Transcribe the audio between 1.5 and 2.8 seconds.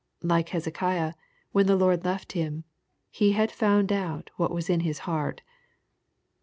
when the Lord left him,